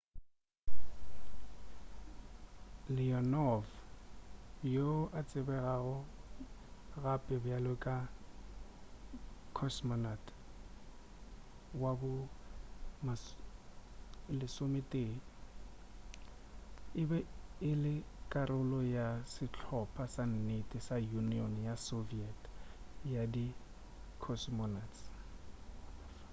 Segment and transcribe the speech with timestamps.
[2.95, 3.63] leonov
[4.73, 5.97] yoo a tsebegago
[7.03, 7.95] gape bjalo ka
[9.57, 10.25] cosmonaut
[13.05, 13.13] no
[14.29, 15.09] 11
[17.01, 17.19] e be
[17.69, 17.93] e le
[18.31, 22.39] karolo ya sehlopha sa nnete sa union ya soviet
[23.13, 23.45] ya di
[24.23, 24.99] cosmonauts